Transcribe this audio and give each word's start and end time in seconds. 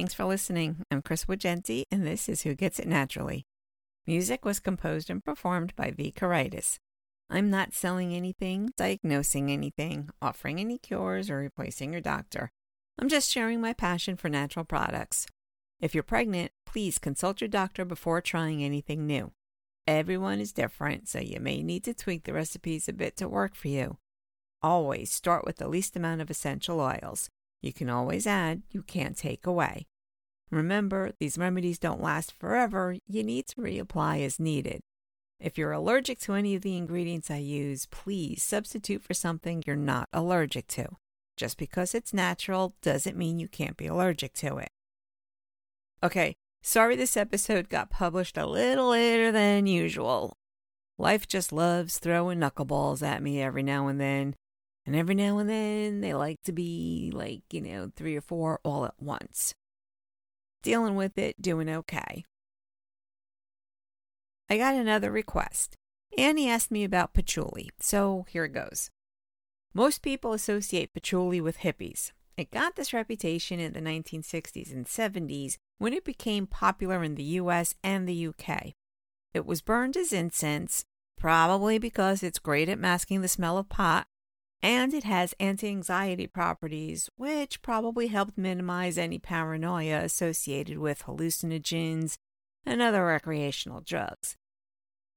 Thanks 0.00 0.14
for 0.14 0.24
listening. 0.24 0.82
I'm 0.90 1.02
Chris 1.02 1.26
Wagenti, 1.26 1.84
and 1.90 2.06
this 2.06 2.26
is 2.26 2.40
Who 2.40 2.54
Gets 2.54 2.78
It 2.78 2.88
Naturally. 2.88 3.44
Music 4.06 4.46
was 4.46 4.58
composed 4.58 5.10
and 5.10 5.22
performed 5.22 5.76
by 5.76 5.90
V. 5.90 6.10
Karaitis. 6.10 6.78
I'm 7.28 7.50
not 7.50 7.74
selling 7.74 8.14
anything, 8.14 8.70
diagnosing 8.78 9.50
anything, 9.52 10.08
offering 10.22 10.58
any 10.58 10.78
cures, 10.78 11.28
or 11.28 11.36
replacing 11.36 11.92
your 11.92 12.00
doctor. 12.00 12.50
I'm 12.98 13.10
just 13.10 13.30
sharing 13.30 13.60
my 13.60 13.74
passion 13.74 14.16
for 14.16 14.30
natural 14.30 14.64
products. 14.64 15.26
If 15.82 15.94
you're 15.94 16.02
pregnant, 16.02 16.52
please 16.64 16.96
consult 16.98 17.42
your 17.42 17.48
doctor 17.48 17.84
before 17.84 18.22
trying 18.22 18.64
anything 18.64 19.06
new. 19.06 19.32
Everyone 19.86 20.40
is 20.40 20.54
different, 20.54 21.10
so 21.10 21.18
you 21.18 21.40
may 21.40 21.62
need 21.62 21.84
to 21.84 21.92
tweak 21.92 22.24
the 22.24 22.32
recipes 22.32 22.88
a 22.88 22.94
bit 22.94 23.18
to 23.18 23.28
work 23.28 23.54
for 23.54 23.68
you. 23.68 23.98
Always 24.62 25.12
start 25.12 25.44
with 25.44 25.56
the 25.56 25.68
least 25.68 25.94
amount 25.94 26.22
of 26.22 26.30
essential 26.30 26.80
oils. 26.80 27.28
You 27.60 27.74
can 27.74 27.90
always 27.90 28.26
add, 28.26 28.62
you 28.70 28.82
can't 28.82 29.14
take 29.14 29.46
away. 29.46 29.88
Remember, 30.50 31.12
these 31.20 31.38
remedies 31.38 31.78
don't 31.78 32.02
last 32.02 32.32
forever. 32.32 32.96
You 33.06 33.22
need 33.22 33.46
to 33.48 33.56
reapply 33.56 34.24
as 34.24 34.40
needed. 34.40 34.80
If 35.38 35.56
you're 35.56 35.72
allergic 35.72 36.18
to 36.20 36.34
any 36.34 36.54
of 36.54 36.62
the 36.62 36.76
ingredients 36.76 37.30
I 37.30 37.36
use, 37.36 37.86
please 37.86 38.42
substitute 38.42 39.02
for 39.02 39.14
something 39.14 39.62
you're 39.66 39.76
not 39.76 40.08
allergic 40.12 40.66
to. 40.68 40.88
Just 41.36 41.56
because 41.56 41.94
it's 41.94 42.12
natural 42.12 42.74
doesn't 42.82 43.16
mean 43.16 43.38
you 43.38 43.48
can't 43.48 43.76
be 43.76 43.86
allergic 43.86 44.34
to 44.34 44.58
it. 44.58 44.68
Okay, 46.02 46.34
sorry 46.62 46.96
this 46.96 47.16
episode 47.16 47.68
got 47.68 47.88
published 47.88 48.36
a 48.36 48.44
little 48.44 48.90
later 48.90 49.32
than 49.32 49.66
usual. 49.66 50.34
Life 50.98 51.26
just 51.26 51.52
loves 51.52 51.98
throwing 51.98 52.40
knuckleballs 52.40 53.02
at 53.02 53.22
me 53.22 53.40
every 53.40 53.62
now 53.62 53.86
and 53.86 53.98
then, 53.98 54.34
and 54.84 54.94
every 54.94 55.14
now 55.14 55.38
and 55.38 55.48
then 55.48 56.02
they 56.02 56.12
like 56.12 56.42
to 56.44 56.52
be 56.52 57.10
like, 57.14 57.40
you 57.50 57.62
know, 57.62 57.90
three 57.96 58.16
or 58.16 58.20
four 58.20 58.60
all 58.62 58.84
at 58.84 59.00
once. 59.00 59.54
Dealing 60.62 60.94
with 60.94 61.16
it, 61.16 61.40
doing 61.40 61.68
okay. 61.68 62.24
I 64.48 64.58
got 64.58 64.74
another 64.74 65.10
request. 65.10 65.76
Annie 66.18 66.50
asked 66.50 66.70
me 66.70 66.84
about 66.84 67.14
patchouli, 67.14 67.70
so 67.78 68.26
here 68.28 68.44
it 68.44 68.52
goes. 68.52 68.90
Most 69.72 70.02
people 70.02 70.32
associate 70.32 70.92
patchouli 70.92 71.40
with 71.40 71.58
hippies. 71.58 72.10
It 72.36 72.50
got 72.50 72.74
this 72.74 72.92
reputation 72.92 73.60
in 73.60 73.72
the 73.72 73.80
1960s 73.80 74.72
and 74.72 74.86
70s 74.86 75.56
when 75.78 75.92
it 75.92 76.04
became 76.04 76.46
popular 76.46 77.04
in 77.04 77.14
the 77.14 77.22
US 77.22 77.74
and 77.84 78.08
the 78.08 78.26
UK. 78.26 78.72
It 79.32 79.46
was 79.46 79.62
burned 79.62 79.96
as 79.96 80.12
incense, 80.12 80.84
probably 81.16 81.78
because 81.78 82.22
it's 82.22 82.38
great 82.38 82.68
at 82.68 82.78
masking 82.78 83.20
the 83.20 83.28
smell 83.28 83.56
of 83.56 83.68
pot, 83.68 84.06
and 84.62 84.92
it 84.92 85.04
has 85.04 85.34
anti 85.40 85.68
anxiety 85.68 86.26
properties, 86.26 87.08
which 87.16 87.62
probably 87.62 88.08
helped 88.08 88.36
minimize 88.36 88.98
any 88.98 89.18
paranoia 89.18 90.02
associated 90.04 90.78
with 90.78 91.04
hallucinogens 91.04 92.16
and 92.66 92.82
other 92.82 93.06
recreational 93.06 93.80
drugs. 93.80 94.36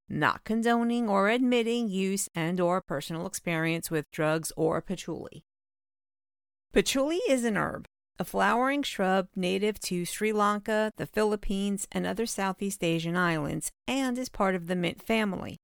Not 0.08 0.44
condoning 0.44 1.10
or 1.10 1.30
admitting 1.30 1.90
use 1.90 2.30
and 2.36 2.60
or 2.60 2.82
personal 2.82 3.26
experience 3.26 3.90
with 3.90 4.12
drugs 4.12 4.52
or 4.56 4.82
patchouli. 4.82 5.44
Patchouli 6.72 7.22
is 7.30 7.44
an 7.44 7.58
herb, 7.58 7.88
a 8.20 8.24
flowering 8.24 8.84
shrub 8.84 9.28
native 9.36 9.80
to 9.82 10.06
Sri 10.06 10.32
Lanka, 10.32 10.92
the 10.98 11.06
Philippines, 11.06 11.88
and 11.92 12.06
other 12.06 12.26
Southeast 12.26 12.84
Asian 12.84 13.18
islands, 13.18 13.72
and 13.88 14.18
is 14.18 14.30
part 14.30 14.56
of 14.56 14.68
the 14.68 14.76
mint 14.76 15.02
family. 15.02 15.60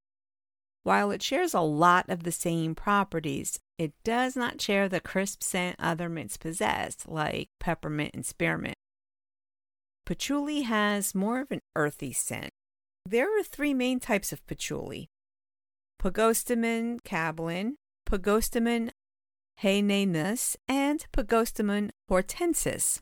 While 0.83 1.11
it 1.11 1.21
shares 1.21 1.53
a 1.53 1.61
lot 1.61 2.09
of 2.09 2.23
the 2.23 2.31
same 2.31 2.73
properties, 2.73 3.59
it 3.77 3.93
does 4.03 4.35
not 4.35 4.61
share 4.61 4.87
the 4.87 4.99
crisp 4.99 5.43
scent 5.43 5.75
other 5.79 6.09
mints 6.09 6.37
possess, 6.37 6.97
like 7.07 7.49
peppermint 7.59 8.11
and 8.13 8.25
spearmint. 8.25 8.75
Patchouli 10.05 10.61
has 10.61 11.13
more 11.13 11.41
of 11.41 11.51
an 11.51 11.61
earthy 11.75 12.13
scent. 12.13 12.49
There 13.05 13.39
are 13.39 13.43
three 13.43 13.73
main 13.73 13.99
types 13.99 14.31
of 14.31 14.45
patchouli 14.47 15.09
Pogostemon 16.01 17.01
cablin, 17.01 17.73
Pogostemon 18.09 18.91
heyneanus, 19.61 20.55
and 20.67 21.05
Pogostemon 21.11 21.89
hortensis. 22.09 22.99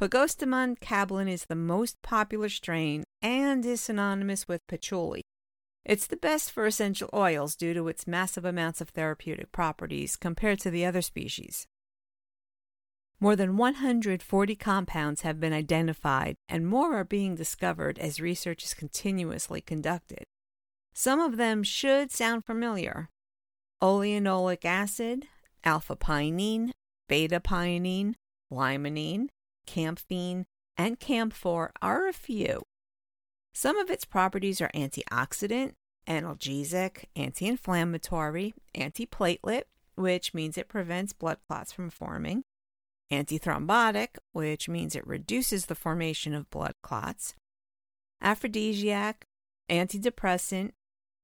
Pogostemon 0.00 0.78
cablin 0.78 1.28
is 1.28 1.44
the 1.44 1.54
most 1.54 2.00
popular 2.02 2.48
strain 2.48 3.04
and 3.20 3.64
is 3.66 3.80
synonymous 3.80 4.48
with 4.48 4.66
patchouli. 4.66 5.22
It's 5.88 6.06
the 6.06 6.18
best 6.18 6.50
for 6.50 6.66
essential 6.66 7.08
oils 7.14 7.56
due 7.56 7.72
to 7.72 7.88
its 7.88 8.06
massive 8.06 8.44
amounts 8.44 8.82
of 8.82 8.90
therapeutic 8.90 9.50
properties 9.52 10.16
compared 10.16 10.60
to 10.60 10.70
the 10.70 10.84
other 10.84 11.00
species. 11.00 11.66
More 13.18 13.34
than 13.34 13.56
140 13.56 14.54
compounds 14.56 15.22
have 15.22 15.40
been 15.40 15.54
identified, 15.54 16.36
and 16.46 16.68
more 16.68 16.94
are 16.98 17.04
being 17.04 17.34
discovered 17.34 17.98
as 17.98 18.20
research 18.20 18.64
is 18.64 18.74
continuously 18.74 19.62
conducted. 19.62 20.24
Some 20.92 21.20
of 21.20 21.38
them 21.38 21.62
should 21.62 22.12
sound 22.12 22.44
familiar 22.44 23.08
oleanolic 23.82 24.66
acid, 24.66 25.24
alpha 25.64 25.96
pinene, 25.96 26.72
beta 27.08 27.40
pinene, 27.40 28.14
limonene, 28.52 29.28
camphene, 29.66 30.44
and 30.76 31.00
camphor 31.00 31.72
are 31.80 32.06
a 32.06 32.12
few. 32.12 32.67
Some 33.54 33.78
of 33.78 33.90
its 33.90 34.04
properties 34.04 34.60
are 34.60 34.70
antioxidant, 34.74 35.72
analgesic, 36.06 37.04
anti 37.16 37.46
inflammatory, 37.46 38.54
antiplatelet, 38.74 39.62
which 39.94 40.32
means 40.32 40.56
it 40.56 40.68
prevents 40.68 41.12
blood 41.12 41.38
clots 41.48 41.72
from 41.72 41.90
forming, 41.90 42.44
antithrombotic, 43.12 44.18
which 44.32 44.68
means 44.68 44.94
it 44.94 45.06
reduces 45.06 45.66
the 45.66 45.74
formation 45.74 46.34
of 46.34 46.50
blood 46.50 46.74
clots, 46.82 47.34
aphrodisiac, 48.22 49.24
antidepressant, 49.70 50.72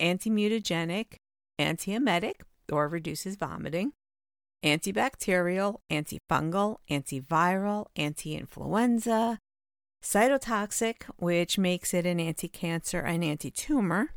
antimutagenic, 0.01 1.17
antiemetic, 1.59 2.43
or 2.71 2.89
reduces 2.89 3.37
vomiting, 3.37 3.93
antibacterial, 4.65 5.79
antifungal, 5.91 6.79
antiviral, 6.91 7.87
anti 7.97 8.35
influenza, 8.35 9.39
cytotoxic, 10.05 11.05
which 11.17 11.59
makes 11.59 11.95
it 11.95 12.05
an 12.05 12.21
anti 12.21 12.47
cancer 12.47 13.01
and 13.01 13.25
anti 13.25 13.51
tumor, 13.51 14.11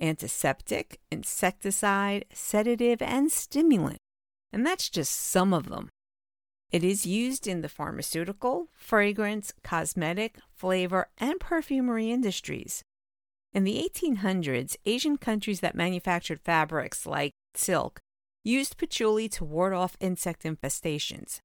antiseptic, 0.00 1.00
insecticide, 1.10 2.24
sedative, 2.32 3.02
and 3.02 3.30
stimulant. 3.30 3.98
And 4.52 4.64
that's 4.64 4.88
just 4.88 5.12
some 5.14 5.52
of 5.52 5.68
them. 5.68 5.90
It 6.70 6.84
is 6.84 7.04
used 7.04 7.46
in 7.46 7.62
the 7.62 7.68
pharmaceutical, 7.68 8.68
fragrance, 8.72 9.52
cosmetic, 9.64 10.36
flavor, 10.54 11.08
and 11.18 11.40
perfumery 11.40 12.10
industries. 12.10 12.82
In 13.52 13.64
the 13.64 13.90
1800s, 13.90 14.76
Asian 14.84 15.16
countries 15.16 15.60
that 15.60 15.74
manufactured 15.74 16.40
fabrics 16.40 17.06
like 17.06 17.32
silk 17.54 18.00
used 18.44 18.76
patchouli 18.76 19.28
to 19.30 19.44
ward 19.44 19.72
off 19.72 19.96
insect 20.00 20.44
infestations. 20.44 21.40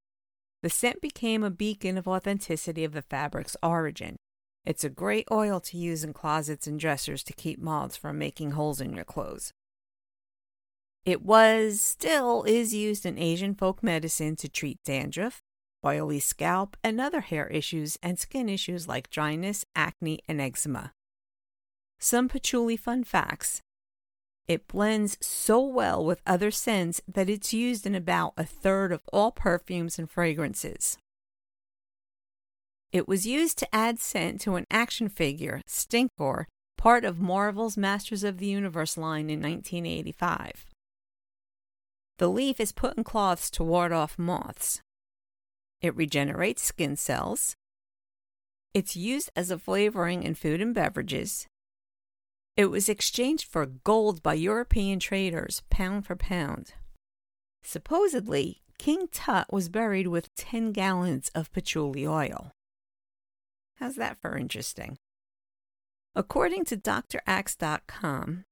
The 0.63 0.69
scent 0.69 1.01
became 1.01 1.43
a 1.43 1.49
beacon 1.49 1.97
of 1.97 2.07
authenticity 2.07 2.85
of 2.85 2.93
the 2.93 3.01
fabric's 3.01 3.57
origin. 3.61 4.15
It's 4.65 4.85
a 4.85 4.89
great 4.89 5.27
oil 5.29 5.59
to 5.59 5.77
use 5.77 6.05
in 6.05 6.13
closets 6.13 6.67
and 6.67 6.79
dressers 6.79 7.21
to 7.23 7.33
keep 7.33 7.59
moths 7.59 7.97
from 7.97 8.17
making 8.17 8.51
holes 8.51 8.79
in 8.79 8.93
your 8.93 9.03
clothes. 9.03 9.51
It 11.05 11.21
was, 11.21 11.81
still 11.81 12.43
is 12.43 12.73
used 12.73 13.05
in 13.05 13.19
Asian 13.19 13.55
folk 13.55 13.83
medicine 13.83 14.37
to 14.37 14.47
treat 14.47 14.79
dandruff, 14.85 15.41
oily 15.85 16.21
scalp, 16.21 16.77
and 16.81 17.01
other 17.01 17.19
hair 17.19 17.47
issues 17.47 17.99
and 18.01 18.17
skin 18.17 18.47
issues 18.47 18.87
like 18.87 19.09
dryness, 19.09 19.65
acne, 19.75 20.21
and 20.29 20.39
eczema. 20.39 20.93
Some 21.99 22.29
patchouli 22.29 22.77
fun 22.77 23.03
facts 23.03 23.61
it 24.47 24.67
blends 24.67 25.17
so 25.21 25.61
well 25.61 26.03
with 26.03 26.21
other 26.25 26.51
scents 26.51 27.01
that 27.07 27.29
it's 27.29 27.53
used 27.53 27.85
in 27.85 27.95
about 27.95 28.33
a 28.37 28.43
third 28.43 28.91
of 28.91 29.01
all 29.11 29.31
perfumes 29.31 29.97
and 29.97 30.09
fragrances. 30.09 30.97
It 32.91 33.07
was 33.07 33.25
used 33.25 33.57
to 33.59 33.75
add 33.75 33.99
scent 33.99 34.41
to 34.41 34.55
an 34.55 34.65
action 34.69 35.09
figure, 35.09 35.61
Stinkor, 35.67 36.45
part 36.77 37.05
of 37.05 37.17
Mattel's 37.17 37.77
Masters 37.77 38.23
of 38.23 38.37
the 38.37 38.45
Universe 38.45 38.97
line 38.97 39.29
in 39.29 39.41
1985. 39.41 40.65
The 42.19 42.27
leaf 42.29 42.59
is 42.59 42.71
put 42.71 42.97
in 42.97 43.03
cloths 43.03 43.49
to 43.51 43.63
ward 43.63 43.91
off 43.91 44.19
moths. 44.19 44.81
It 45.81 45.95
regenerates 45.95 46.61
skin 46.61 46.95
cells. 46.95 47.55
It's 48.73 48.95
used 48.95 49.31
as 49.35 49.49
a 49.49 49.57
flavoring 49.57 50.23
in 50.23 50.35
food 50.35 50.61
and 50.61 50.73
beverages. 50.73 51.47
It 52.55 52.65
was 52.67 52.87
exchanged 52.87 53.45
for 53.45 53.65
gold 53.65 54.21
by 54.21 54.35
European 54.35 54.99
traders, 54.99 55.63
pound 55.71 56.05
for 56.05 56.15
pound. 56.15 56.73
Supposedly, 57.63 58.61
King 58.77 59.07
Tut 59.11 59.51
was 59.51 59.69
buried 59.69 60.07
with 60.07 60.33
10 60.35 60.71
gallons 60.71 61.29
of 61.33 61.51
patchouli 61.51 62.05
oil. 62.05 62.51
How's 63.77 63.95
that 63.95 64.17
for 64.21 64.37
interesting? 64.37 64.97
According 66.15 66.65
to 66.65 66.77
draxe.com, 66.77 68.43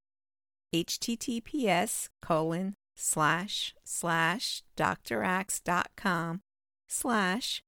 https 0.74 2.10
colon 2.22 2.74
slash 2.96 3.76
slash 3.84 4.64
draxe.com 4.76 6.42
slash 6.88 7.62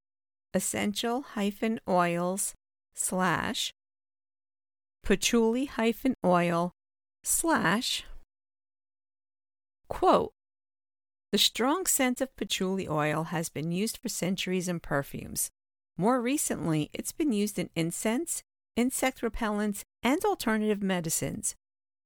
essential 0.52 1.22
hyphen 1.22 1.80
oils 1.88 2.54
slash 2.94 3.72
patchouli 5.04 5.66
hyphen 5.66 6.14
oil 6.24 6.72
slash 7.22 8.04
quote 9.88 10.32
the 11.34 11.38
strong 11.38 11.84
scent 11.84 12.20
of 12.20 12.36
patchouli 12.36 12.88
oil 12.88 13.24
has 13.24 13.48
been 13.48 13.72
used 13.72 13.98
for 13.98 14.08
centuries 14.08 14.68
in 14.68 14.78
perfumes. 14.78 15.50
More 15.98 16.20
recently, 16.20 16.90
it's 16.92 17.10
been 17.10 17.32
used 17.32 17.58
in 17.58 17.70
incense, 17.74 18.44
insect 18.76 19.20
repellents, 19.20 19.82
and 20.00 20.24
alternative 20.24 20.80
medicines. 20.80 21.56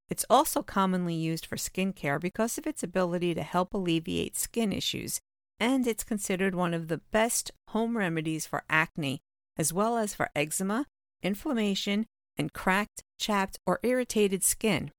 It's 0.09 0.25
also 0.31 0.63
commonly 0.63 1.15
used 1.15 1.45
for 1.45 1.57
skincare 1.57 2.19
because 2.19 2.57
of 2.57 2.67
its 2.67 2.83
ability 2.83 3.35
to 3.35 3.43
help 3.43 3.75
alleviate 3.75 4.35
skin 4.35 4.73
issues, 4.73 5.21
and 5.61 5.87
it's 5.87 6.05
considered 6.05 6.55
one 6.55 6.73
of 6.73 6.89
the 6.89 7.03
best 7.13 7.51
home 7.69 7.99
remedies 7.99 8.47
for 8.47 8.65
acne, 8.71 9.21
as 9.59 9.75
well 9.75 9.99
as 9.99 10.15
for 10.15 10.31
eczema, 10.35 10.87
inflammation, 11.23 12.07
and 12.39 12.53
cracked, 12.53 13.03
chapped, 13.19 13.59
or 13.67 13.81
irritated 13.83 14.45
skin. 14.45 14.91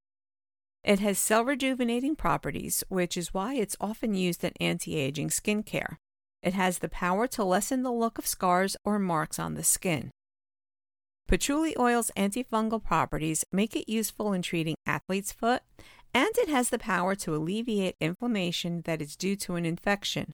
It 0.83 1.00
has 1.00 1.19
cell 1.19 1.44
rejuvenating 1.44 2.15
properties, 2.15 2.83
which 2.89 3.18
is 3.18 3.33
why 3.33 3.56
it's 3.56 3.77
often 3.80 4.13
used 4.13 4.44
in 4.44 4.53
anti 4.59 4.95
aging 4.95 5.30
skincare. 5.30 5.97
It 6.41 6.53
has 6.53 6.80
the 6.80 6.89
power 6.89 7.27
to 7.27 7.44
lessen 7.44 7.83
the 7.83 7.91
look 7.91 8.18
of 8.18 8.25
scars 8.25 8.77
or 8.86 8.97
marks 8.97 9.39
on 9.39 9.56
the 9.56 9.63
skin. 9.63 10.12
Patchouli 11.27 11.75
oil's 11.77 12.12
antifungal 12.18 12.83
properties 12.83 13.44
make 13.51 13.75
it 13.75 13.91
useful 13.91 14.33
in 14.33 14.41
treating 14.41 14.75
athlete's 14.88 15.31
foot, 15.31 15.62
and 16.13 16.31
it 16.38 16.50
has 16.50 16.69
the 16.69 16.80
power 16.80 17.13
to 17.15 17.36
alleviate 17.36 17.95
inflammation 18.00 18.81
that 18.86 19.01
is 19.01 19.15
due 19.15 19.36
to 19.36 19.56
an 19.56 19.65
infection. 19.65 20.31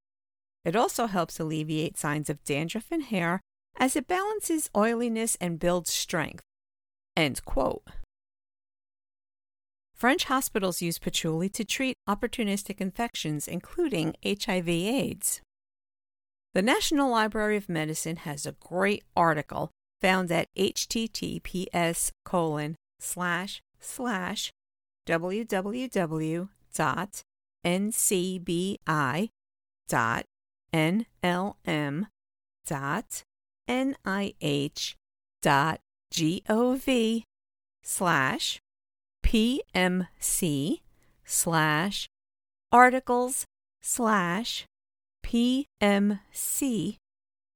It 0.64 0.76
also 0.76 1.08
helps 1.08 1.40
alleviate 1.40 1.98
signs 1.98 2.30
of 2.30 2.44
dandruff 2.44 2.92
in 2.92 3.02
hair 3.02 3.42
as 3.78 3.96
it 3.96 4.08
balances 4.08 4.70
oiliness 4.76 5.36
and 5.42 5.60
builds 5.60 5.92
strength. 5.92 6.44
End 7.16 7.44
quote. 7.46 7.84
French 9.94 10.26
hospitals 10.26 10.82
use 10.82 11.00
patchouli 11.00 11.50
to 11.50 11.64
treat 11.64 11.96
opportunistic 12.08 12.82
infections, 12.82 13.48
including 13.48 14.16
HIV/AIDS. 14.24 15.42
The 16.54 16.62
National 16.62 17.10
Library 17.10 17.58
of 17.58 17.70
Medicine 17.70 18.18
has 18.18 18.46
a 18.46 18.54
great 18.54 19.04
article 19.16 19.72
found 20.02 20.32
at 20.32 20.48
https 20.56 22.12
colon 22.26 22.76
slash 23.00 23.62
slash 23.80 24.52
www 25.08 26.50
gov 36.16 37.24
slash 37.84 38.60
pmc 39.26 40.80
slash 41.26 42.08
articles 42.72 43.46
slash 43.82 44.66
pmc 45.26 46.96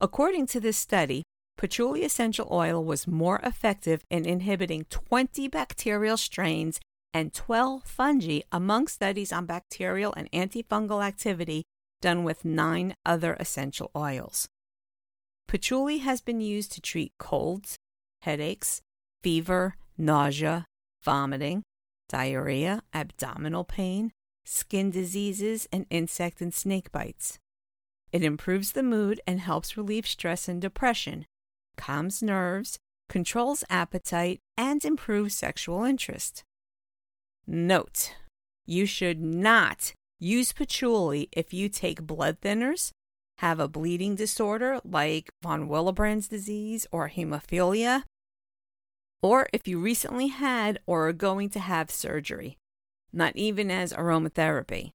According 0.00 0.46
to 0.48 0.60
this 0.60 0.76
study, 0.76 1.24
patchouli 1.58 2.04
essential 2.04 2.46
oil 2.48 2.84
was 2.84 3.08
more 3.08 3.40
effective 3.42 4.04
in 4.08 4.24
inhibiting 4.24 4.86
20 4.88 5.48
bacterial 5.48 6.16
strains 6.16 6.78
and 7.12 7.34
12 7.34 7.82
fungi 7.82 8.38
among 8.52 8.86
studies 8.86 9.32
on 9.32 9.46
bacterial 9.46 10.14
and 10.16 10.30
antifungal 10.30 11.04
activity 11.04 11.64
done 12.00 12.22
with 12.22 12.44
nine 12.44 12.94
other 13.04 13.36
essential 13.40 13.90
oils. 13.96 14.46
Patchouli 15.48 15.98
has 15.98 16.20
been 16.20 16.40
used 16.40 16.70
to 16.70 16.80
treat 16.80 17.12
colds, 17.18 17.78
headaches, 18.20 18.80
fever, 19.24 19.74
nausea, 19.98 20.66
vomiting, 21.02 21.64
diarrhea, 22.08 22.80
abdominal 22.94 23.64
pain, 23.64 24.12
skin 24.44 24.90
diseases, 24.90 25.68
and 25.72 25.86
insect 25.90 26.40
and 26.40 26.52
snake 26.52 26.90
bites. 26.92 27.38
It 28.12 28.22
improves 28.22 28.72
the 28.72 28.82
mood 28.82 29.20
and 29.26 29.40
helps 29.40 29.76
relieve 29.76 30.06
stress 30.06 30.48
and 30.48 30.60
depression, 30.60 31.26
calms 31.76 32.22
nerves, 32.22 32.78
controls 33.08 33.64
appetite, 33.70 34.40
and 34.56 34.84
improves 34.84 35.34
sexual 35.34 35.84
interest. 35.84 36.44
Note 37.46 38.14
you 38.66 38.86
should 38.86 39.20
not 39.20 39.92
use 40.20 40.52
patchouli 40.52 41.28
if 41.32 41.52
you 41.52 41.68
take 41.68 42.06
blood 42.06 42.40
thinners, 42.40 42.92
have 43.38 43.58
a 43.58 43.68
bleeding 43.68 44.14
disorder 44.14 44.80
like 44.84 45.30
von 45.42 45.68
Willebrand's 45.68 46.28
disease 46.28 46.86
or 46.92 47.08
hemophilia, 47.08 48.04
or 49.20 49.48
if 49.52 49.66
you 49.66 49.80
recently 49.80 50.28
had 50.28 50.78
or 50.86 51.08
are 51.08 51.12
going 51.12 51.48
to 51.50 51.60
have 51.60 51.90
surgery, 51.90 52.56
not 53.12 53.36
even 53.36 53.70
as 53.70 53.92
aromatherapy. 53.92 54.90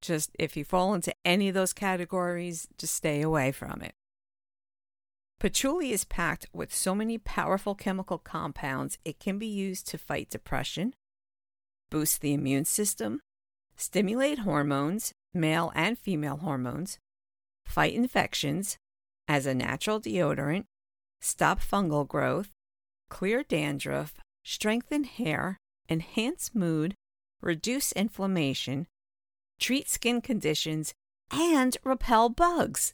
Just 0.00 0.30
if 0.38 0.56
you 0.56 0.64
fall 0.64 0.94
into 0.94 1.14
any 1.24 1.48
of 1.48 1.54
those 1.54 1.72
categories, 1.72 2.68
just 2.78 2.94
stay 2.94 3.20
away 3.20 3.52
from 3.52 3.82
it. 3.82 3.94
Patchouli 5.38 5.92
is 5.92 6.04
packed 6.04 6.46
with 6.52 6.74
so 6.74 6.94
many 6.94 7.16
powerful 7.16 7.74
chemical 7.74 8.18
compounds, 8.18 8.98
it 9.04 9.18
can 9.18 9.38
be 9.38 9.46
used 9.46 9.86
to 9.88 9.98
fight 9.98 10.28
depression, 10.28 10.94
boost 11.90 12.20
the 12.20 12.34
immune 12.34 12.66
system, 12.66 13.20
stimulate 13.74 14.40
hormones, 14.40 15.12
male 15.32 15.72
and 15.74 15.98
female 15.98 16.36
hormones, 16.36 16.98
fight 17.64 17.94
infections 17.94 18.76
as 19.28 19.46
a 19.46 19.54
natural 19.54 19.98
deodorant, 19.98 20.64
stop 21.22 21.60
fungal 21.60 22.06
growth, 22.06 22.50
clear 23.08 23.42
dandruff, 23.42 24.14
strengthen 24.44 25.04
hair, 25.04 25.56
enhance 25.88 26.50
mood, 26.54 26.94
reduce 27.40 27.92
inflammation, 27.92 28.86
treat 29.58 29.88
skin 29.88 30.20
conditions, 30.20 30.94
and 31.30 31.76
repel 31.84 32.28
bugs. 32.28 32.92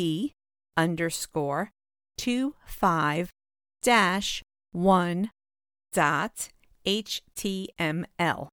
underscore 0.78 1.72
two 2.18 2.56
five 2.66 3.30
dash 3.82 4.42
one 4.72 5.30
dot 5.94 6.50
html 6.86 8.50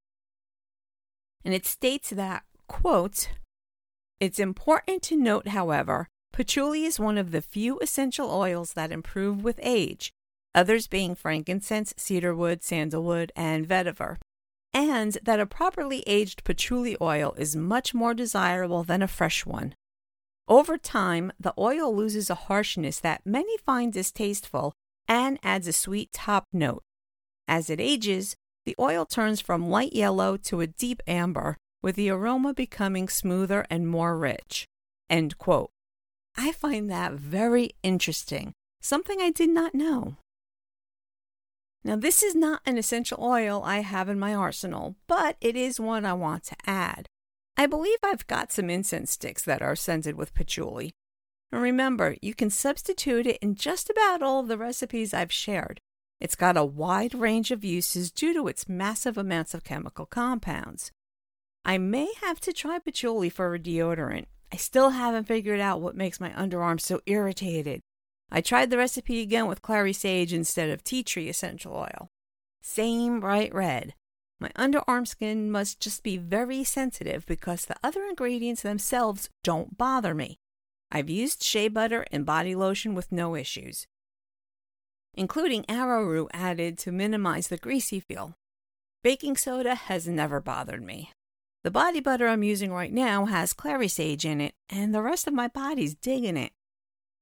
and 1.45 1.55
it 1.55 1.67
states 1.67 2.11
that, 2.11 2.45
quote, 2.69 3.29
It's 4.21 4.39
important 4.39 5.03
to 5.05 5.17
note, 5.17 5.49
however, 5.49 6.09
patchouli 6.33 6.85
is 6.85 7.01
one 7.01 7.19
of 7.19 7.33
the 7.33 7.43
few 7.43 7.79
essential 7.81 8.31
oils 8.31 8.75
that 8.75 8.93
improve 8.93 9.43
with 9.43 9.59
age, 9.63 10.13
others 10.55 10.87
being 10.87 11.15
frankincense, 11.15 11.95
cedarwood, 11.97 12.63
sandalwood, 12.63 13.33
and 13.37 13.67
vetiver, 13.67 14.17
and 14.73 15.19
that 15.23 15.41
a 15.41 15.47
properly 15.47 16.03
aged 16.07 16.45
patchouli 16.45 16.97
oil 17.01 17.35
is 17.37 17.55
much 17.57 17.95
more 17.95 18.15
desirable 18.15 18.83
than 18.83 19.03
a 19.03 19.09
fresh 19.09 19.45
one. 19.45 19.75
Over 20.49 20.77
time, 20.77 21.33
the 21.39 21.55
oil 21.59 21.95
loses 21.95 22.29
a 22.31 22.35
harshness 22.35 22.99
that 23.01 23.25
many 23.25 23.57
find 23.59 23.93
distasteful 23.93 24.73
and 25.07 25.39
adds 25.43 25.67
a 25.67 25.73
sweet 25.73 26.13
top 26.13 26.47
note. 26.53 26.83
As 27.47 27.71
it 27.71 27.81
ages, 27.81 28.35
the 28.65 28.77
oil 28.79 29.05
turns 29.05 29.41
from 29.41 29.69
light 29.69 29.93
yellow 29.93 30.37
to 30.39 30.61
a 30.61 30.67
deep 30.67 31.03
amber, 31.07 31.57
with 31.83 31.97
the 31.97 32.11
aroma 32.11 32.55
becoming 32.55 33.09
smoother 33.09 33.67
and 33.69 33.89
more 33.89 34.17
rich. 34.17 34.67
I 36.37 36.53
find 36.53 36.91
that 36.91 37.13
very 37.13 37.71
interesting, 37.83 38.53
something 38.81 39.21
I 39.21 39.31
did 39.31 39.51
not 39.51 39.75
know. 39.75 40.17
Now, 41.85 41.97
this 41.97 42.23
is 42.23 42.35
not 42.35 42.63
an 42.65 42.79
essential 42.79 43.19
oil 43.21 43.63
I 43.65 43.81
have 43.81 44.09
in 44.09 44.19
my 44.19 44.35
arsenal, 44.35 44.97
but 45.09 45.37
it 45.41 45.57
is 45.57 45.81
one 45.81 46.05
I 46.05 46.13
want 46.13 46.45
to 46.45 46.57
add. 46.65 47.07
I 47.57 47.67
believe 47.67 47.99
I've 48.03 48.27
got 48.27 48.53
some 48.53 48.71
incense 48.71 49.13
sticks 49.13 49.45
that 49.45 49.63
are 49.63 49.77
scented 49.77 50.17
with 50.17 50.35
patchouli. 50.35 50.93
And 51.51 51.61
remember, 51.61 52.17
you 52.23 52.35
can 52.35 52.51
substitute 52.51 53.27
it 53.27 53.39
in 53.43 53.57
just 53.57 53.91
about 53.91 54.23
all 54.23 54.41
of 54.41 54.49
the 54.49 54.57
recipes 54.57 55.13
I've 55.13 55.33
shared. 55.33 55.81
It's 56.21 56.37
got 56.37 56.57
a 56.57 56.65
wide 56.65 57.15
range 57.15 57.51
of 57.51 57.65
uses 57.65 58.13
due 58.13 58.33
to 58.33 58.47
its 58.47 58.69
massive 58.69 59.19
amounts 59.19 59.55
of 59.55 59.65
chemical 59.65 60.07
compounds. 60.07 60.93
I 61.65 61.79
may 61.79 62.13
have 62.23 62.41
to 62.41 62.53
try 62.53 62.79
patchouli 62.79 63.29
for 63.29 63.55
a 63.55 63.59
deodorant. 63.59 64.27
I 64.53 64.57
still 64.57 64.91
haven't 64.91 65.25
figured 65.25 65.61
out 65.61 65.81
what 65.81 65.97
makes 65.97 66.21
my 66.21 66.31
underarms 66.31 66.83
so 66.83 67.01
irritated. 67.07 67.81
I 68.33 68.41
tried 68.41 68.71
the 68.71 68.79
recipe 68.79 69.21
again 69.21 69.47
with 69.47 69.63
clary 69.63 69.93
sage 69.93 70.33
instead 70.33 70.71
of 70.71 70.83
tea 70.83 71.05
tree 71.05 71.29
essential 71.29 71.77
oil. 71.77 72.09
Same 72.61 73.21
bright 73.21 73.55
red. 73.55 73.95
My 74.41 74.49
underarm 74.57 75.07
skin 75.07 75.53
must 75.53 75.79
just 75.79 76.03
be 76.03 76.17
very 76.17 76.65
sensitive 76.65 77.25
because 77.27 77.67
the 77.67 77.77
other 77.85 78.03
ingredients 78.05 78.63
themselves 78.63 79.29
don't 79.45 79.79
bother 79.79 80.15
me. 80.15 80.39
I've 80.91 81.09
used 81.09 81.45
shea 81.45 81.69
butter 81.69 82.05
and 82.11 82.27
body 82.27 82.57
lotion 82.57 82.97
with 82.97 83.13
no 83.13 83.37
issues 83.37 83.87
including 85.15 85.65
arrowroot 85.69 86.31
added 86.33 86.79
to 86.79 86.93
minimize 86.93 87.49
the 87.49 87.57
greasy 87.57 88.01
feel. 88.01 88.35
Baking 89.03 89.37
soda 89.37 89.75
has 89.75 90.07
never 90.07 90.41
bothered 90.41 90.83
me. 90.83 91.11
The 91.65 91.71
body 91.71 92.01
butter 92.01 92.29
I'm 92.29 92.43
using 92.43 92.73
right 92.73 92.93
now 92.93 93.27
has 93.27 93.53
clary 93.53 93.89
sage 93.89 94.25
in 94.25 94.41
it, 94.41 94.55
and 94.69 94.95
the 94.95 95.03
rest 95.03 95.27
of 95.27 95.35
my 95.35 95.49
body's 95.49 95.95
digging 95.95 96.37
it. 96.37 96.53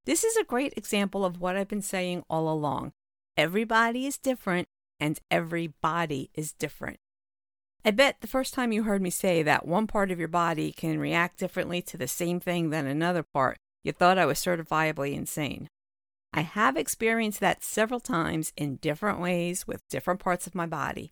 This 0.05 0.23
is 0.23 0.35
a 0.35 0.43
great 0.43 0.73
example 0.75 1.23
of 1.23 1.39
what 1.39 1.55
I've 1.55 1.67
been 1.67 1.81
saying 1.81 2.23
all 2.29 2.49
along. 2.49 2.93
Everybody 3.37 4.07
is 4.07 4.17
different, 4.17 4.67
and 4.99 5.19
everybody 5.29 6.31
is 6.33 6.53
different. 6.53 6.97
I 7.85 7.91
bet 7.91 8.17
the 8.21 8.27
first 8.27 8.53
time 8.53 8.71
you 8.71 8.83
heard 8.83 9.01
me 9.01 9.09
say 9.09 9.43
that 9.43 9.67
one 9.67 9.87
part 9.87 10.11
of 10.11 10.19
your 10.19 10.27
body 10.27 10.71
can 10.71 10.99
react 10.99 11.37
differently 11.37 11.81
to 11.83 11.97
the 11.97 12.07
same 12.07 12.39
thing 12.39 12.69
than 12.69 12.87
another 12.87 13.23
part, 13.23 13.57
you 13.83 13.91
thought 13.91 14.17
I 14.17 14.25
was 14.25 14.39
certifiably 14.39 15.15
insane. 15.15 15.67
I 16.33 16.41
have 16.41 16.77
experienced 16.77 17.39
that 17.39 17.63
several 17.63 17.99
times 17.99 18.53
in 18.55 18.77
different 18.77 19.19
ways 19.19 19.67
with 19.67 19.87
different 19.89 20.19
parts 20.19 20.47
of 20.47 20.55
my 20.55 20.65
body. 20.65 21.11